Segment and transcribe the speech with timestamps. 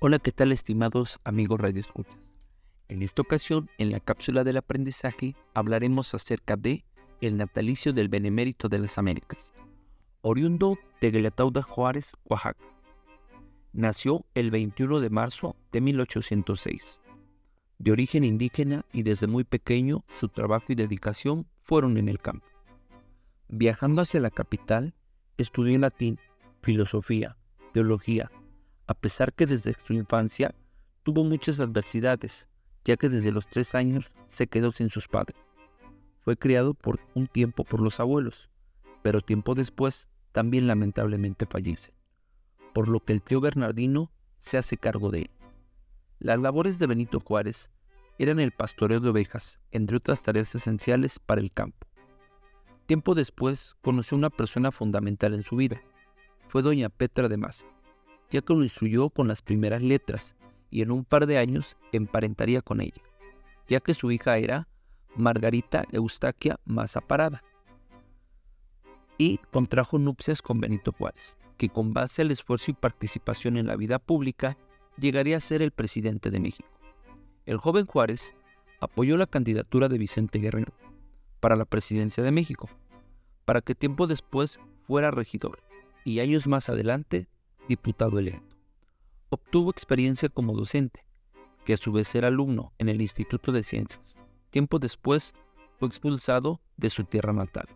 [0.00, 2.16] Hola, ¿qué tal estimados amigos radioescuchas?
[2.88, 6.84] En esta ocasión, en la cápsula del aprendizaje, hablaremos acerca de
[7.20, 9.52] el natalicio del Benemérito de las Américas,
[10.22, 12.64] oriundo de Guelatauda Juárez, Oaxaca.
[13.72, 17.00] Nació el 21 de marzo de 1806.
[17.78, 22.51] De origen indígena y desde muy pequeño su trabajo y dedicación fueron en el campo.
[23.54, 24.94] Viajando hacia la capital,
[25.36, 26.18] estudió latín,
[26.62, 27.36] filosofía,
[27.74, 28.32] teología,
[28.86, 30.54] a pesar que desde su infancia
[31.02, 32.48] tuvo muchas adversidades,
[32.86, 35.36] ya que desde los tres años se quedó sin sus padres.
[36.20, 38.48] Fue criado por un tiempo por los abuelos,
[39.02, 41.92] pero tiempo después también lamentablemente fallece,
[42.72, 45.30] por lo que el tío Bernardino se hace cargo de él.
[46.20, 47.70] Las labores de Benito Juárez
[48.18, 51.91] eran el pastoreo de ovejas, entre otras tareas esenciales para el campo.
[52.92, 55.80] Tiempo después conoció a una persona fundamental en su vida.
[56.48, 57.64] Fue doña Petra de Maza,
[58.30, 60.36] ya que lo instruyó con las primeras letras
[60.68, 63.00] y en un par de años emparentaría con ella,
[63.66, 64.68] ya que su hija era
[65.16, 67.42] Margarita Eustaquia Maza Parada.
[69.16, 73.76] Y contrajo nupcias con Benito Juárez, que con base al esfuerzo y participación en la
[73.76, 74.58] vida pública
[74.98, 76.68] llegaría a ser el presidente de México.
[77.46, 78.36] El joven Juárez
[78.80, 80.74] apoyó la candidatura de Vicente Guerrero
[81.40, 82.68] para la presidencia de México,
[83.44, 85.60] para que tiempo después fuera regidor
[86.04, 87.28] y años más adelante
[87.68, 88.56] diputado electo.
[89.30, 91.06] Obtuvo experiencia como docente,
[91.64, 94.16] que a su vez era alumno en el Instituto de Ciencias.
[94.50, 95.34] Tiempo después
[95.78, 97.66] fue expulsado de su tierra natal,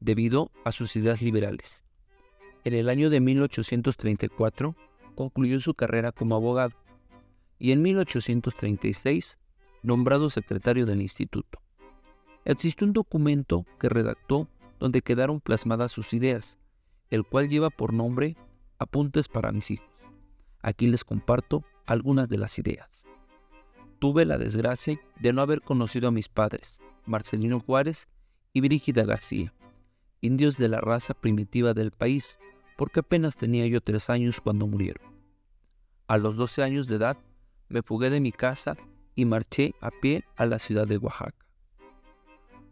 [0.00, 1.84] debido a sus ideas liberales.
[2.64, 4.76] En el año de 1834
[5.14, 6.76] concluyó su carrera como abogado
[7.58, 9.38] y en 1836
[9.82, 11.60] nombrado secretario del instituto.
[12.44, 14.48] Existe un documento que redactó
[14.82, 16.58] donde quedaron plasmadas sus ideas,
[17.08, 18.36] el cual lleva por nombre
[18.80, 19.86] Apuntes para mis hijos.
[20.60, 23.06] Aquí les comparto algunas de las ideas.
[24.00, 28.08] Tuve la desgracia de no haber conocido a mis padres, Marcelino Juárez
[28.52, 29.54] y Brígida García,
[30.20, 32.40] indios de la raza primitiva del país,
[32.76, 35.14] porque apenas tenía yo tres años cuando murieron.
[36.08, 37.18] A los 12 años de edad
[37.68, 38.76] me fugué de mi casa
[39.14, 41.46] y marché a pie a la ciudad de Oaxaca.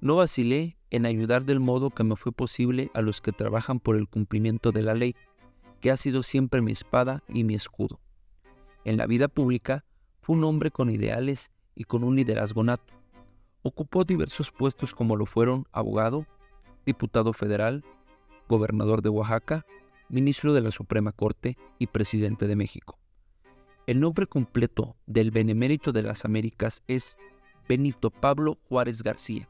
[0.00, 3.96] No vacilé en ayudar del modo que me fue posible a los que trabajan por
[3.96, 5.14] el cumplimiento de la ley,
[5.80, 8.00] que ha sido siempre mi espada y mi escudo.
[8.84, 9.84] En la vida pública
[10.20, 12.94] fue un hombre con ideales y con un liderazgo nato.
[13.62, 16.26] Ocupó diversos puestos como lo fueron abogado,
[16.84, 17.84] diputado federal,
[18.48, 19.64] gobernador de Oaxaca,
[20.08, 22.98] ministro de la Suprema Corte y presidente de México.
[23.86, 27.18] El nombre completo del Benemérito de las Américas es
[27.68, 29.48] Benito Pablo Juárez García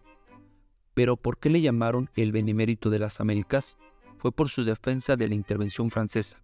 [0.94, 3.78] pero ¿por qué le llamaron el Benemérito de las Américas?
[4.18, 6.42] Fue por su defensa de la intervención francesa.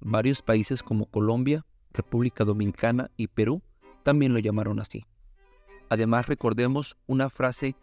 [0.00, 3.62] Varios países como Colombia, República Dominicana y Perú
[4.02, 5.04] también lo llamaron así.
[5.90, 7.76] Además recordemos una frase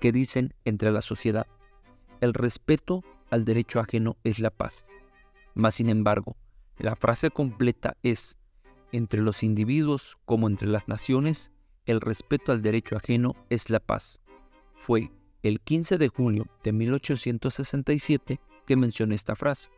[0.00, 1.46] que dicen entre la sociedad,
[2.20, 4.86] el respeto al derecho ajeno es la paz.
[5.54, 6.36] Mas sin embargo,
[6.78, 8.38] la frase completa es,
[8.92, 11.52] entre los individuos como entre las naciones,
[11.84, 14.20] el respeto al derecho ajeno es la paz.
[14.74, 15.10] Fue
[15.42, 19.70] el 15 de junio de 1867 que mencioné esta frase,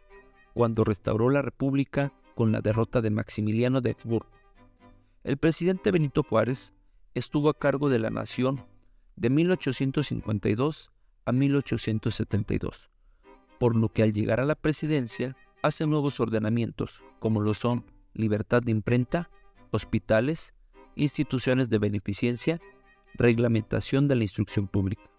[0.55, 4.31] cuando restauró la República con la derrota de Maximiliano de Habsburgo.
[5.25, 6.75] El presidente Benito Juárez
[7.15, 8.65] estuvo a cargo de la nación
[9.17, 10.91] de 1852
[11.25, 12.91] a 1872,
[13.59, 17.85] por lo que al llegar a la presidencia hace nuevos ordenamientos, como lo son
[18.15, 19.31] libertad de imprenta,
[19.71, 20.55] hospitales,
[20.97, 22.61] instituciones de beneficencia,
[23.15, 25.12] reglamentación de la instrucción pública.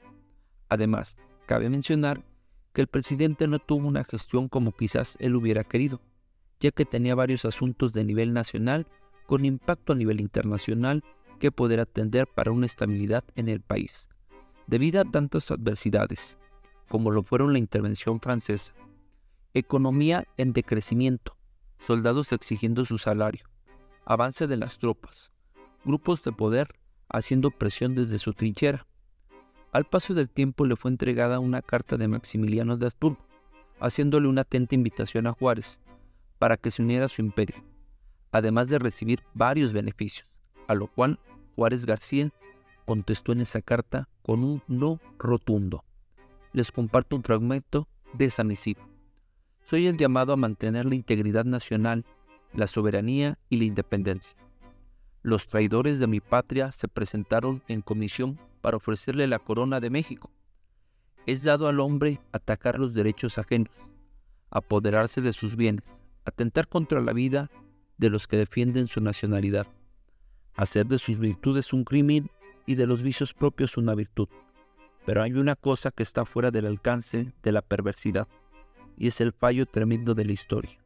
[0.74, 2.26] Además, cabe mencionar
[2.74, 6.02] que el presidente no tuvo una gestión como quizás él hubiera querido,
[6.60, 8.88] ya que tenía varios asuntos de nivel nacional
[9.28, 11.04] con impacto a nivel internacional
[11.40, 14.10] que poder atender para una estabilidad en el país,
[14.66, 16.40] debido a tantas adversidades,
[16.90, 18.74] como lo fueron la intervención francesa,
[19.54, 21.38] economía en decrecimiento,
[21.78, 23.46] soldados exigiendo su salario,
[24.06, 25.32] avance de las tropas,
[25.86, 26.74] grupos de poder
[27.10, 28.88] haciendo presión desde su trinchera,
[29.74, 33.18] al paso del tiempo le fue entregada una carta de Maximiliano de Habsburgo,
[33.80, 35.82] haciéndole una atenta invitación a Juárez
[36.38, 37.56] para que se uniera a su imperio,
[38.32, 40.30] además de recibir varios beneficios,
[40.68, 41.20] a lo cual
[41.56, 42.30] Juárez García
[42.86, 45.84] contestó en esa carta con un no rotundo.
[46.52, 48.88] Les comparto un fragmento de esa misiva.
[49.64, 52.06] Soy el llamado a mantener la integridad nacional,
[52.54, 54.38] la soberanía y la independencia.
[55.24, 60.32] Los traidores de mi patria se presentaron en comisión para ofrecerle la corona de México.
[61.26, 63.74] es dado al hombre atacar los derechos ajenos,
[64.50, 65.84] apoderarse de sus bienes,
[66.24, 67.52] atentar contra la vida
[67.98, 69.68] de los que defienden su nacionalidad,
[70.56, 72.32] hacer de sus virtudes un crimen
[72.66, 74.30] y de los vicios propios una virtud.
[75.06, 78.30] Pero hay una cosa que está fuera del alcance de la perversidad,
[78.98, 80.80] y es el fallo tremendo de la historia.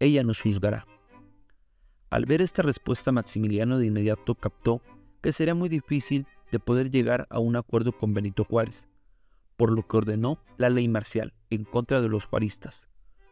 [0.00, 0.86] Ella nos juzgará.
[2.10, 4.82] Al ver esta respuesta, Maximiliano de inmediato captó
[5.20, 8.88] que sería muy difícil de poder llegar a un acuerdo con Benito Juárez,
[9.56, 12.88] por lo que ordenó la ley marcial en contra de los juaristas,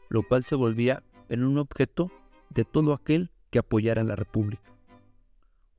[0.08, 2.10] lo cual se volvía en un objeto
[2.48, 4.74] de todo aquel que apoyara a la República.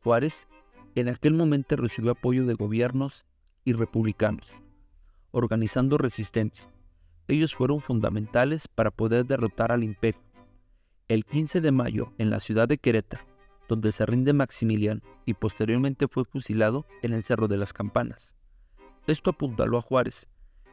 [0.03, 0.47] Juárez
[0.95, 3.25] en aquel momento recibió apoyo de gobiernos
[3.65, 4.53] y republicanos,
[5.31, 6.71] organizando resistencia.
[7.27, 10.21] Ellos fueron fundamentales para poder derrotar al imperio.
[11.07, 13.30] El 15 de mayo, en la ciudad de Querétaro,
[13.71, 18.35] donde se rinde Maximiliano y posteriormente fue fusilado en el Cerro de las Campanas.
[19.07, 20.27] Esto apuntaló a Juárez,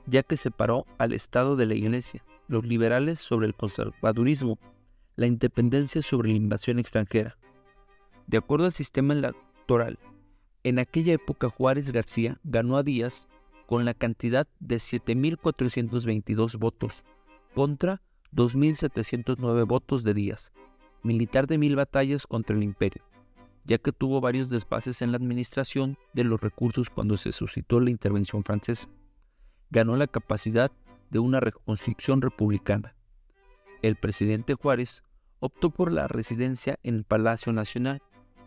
[0.06, 4.59] ya que separó al Estado de la Iglesia, los liberales sobre el conservadurismo,
[5.15, 7.39] la independencia sobre la invasión extranjera.
[8.27, 10.00] De acuerdo al sistema electoral,
[10.65, 13.29] en aquella época Juárez García ganó a Díaz
[13.69, 17.05] con la cantidad de 7.422 votos
[17.55, 18.03] contra
[18.33, 20.53] 2.709 votos de Díaz,
[21.03, 23.03] militar de mil batallas contra el imperio,
[23.65, 27.91] ya que tuvo varios despases en la administración de los recursos cuando se suscitó la
[27.91, 28.89] intervención francesa.
[29.71, 30.73] Ganó la capacidad
[31.11, 32.95] de una reconstrucción republicana.
[33.83, 35.03] El presidente Juárez
[35.41, 38.03] optó por la residencia en el Palacio Nacional,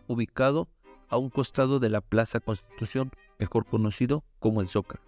[0.06, 0.68] ubicado
[1.08, 5.02] a un costado de la Plaza Constitución, mejor conocido como el Zócalo.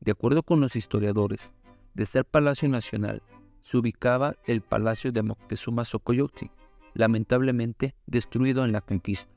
[0.00, 1.52] De acuerdo con los historiadores,
[1.94, 3.22] de ser Palacio Nacional,
[3.62, 6.50] se ubicaba el Palacio de Moctezuma Xocoyotzin,
[6.96, 9.32] lamentablemente destruido en la conquista.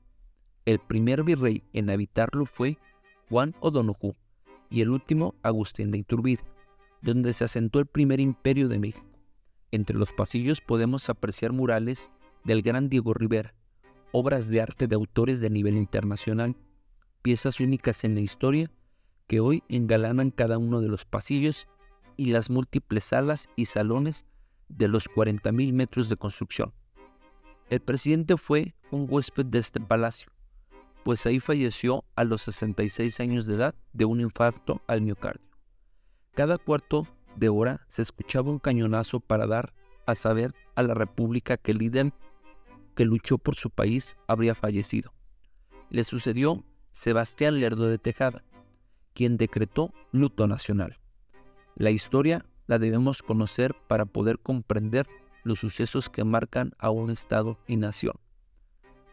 [0.65, 2.77] El primer virrey en habitarlo fue
[3.27, 4.15] Juan O'Donoghue
[4.69, 6.43] y el último Agustín de Iturbide,
[7.01, 9.05] donde se asentó el primer imperio de México.
[9.71, 12.11] Entre los pasillos podemos apreciar murales
[12.45, 13.53] del gran Diego Rivera,
[14.11, 16.55] obras de arte de autores de nivel internacional,
[17.21, 18.71] piezas únicas en la historia
[19.27, 21.67] que hoy engalanan cada uno de los pasillos
[22.15, 24.25] y las múltiples salas y salones
[24.69, 26.73] de los 40.000 metros de construcción.
[27.69, 30.31] El presidente fue un huésped de este palacio,
[31.03, 35.47] pues ahí falleció a los 66 años de edad de un infarto al miocardio.
[36.33, 37.05] Cada cuarto
[37.35, 39.73] de hora se escuchaba un cañonazo para dar
[40.07, 42.11] a saber a la República que el líder
[42.95, 45.13] que luchó por su país habría fallecido.
[45.91, 48.43] Le sucedió Sebastián Lerdo de Tejada,
[49.13, 50.97] quien decretó luto nacional.
[51.75, 55.07] La historia la debemos conocer para poder comprender
[55.43, 58.15] los sucesos que marcan a un Estado y nación.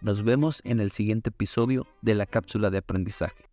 [0.00, 3.44] Nos vemos en el siguiente episodio de la cápsula de aprendizaje.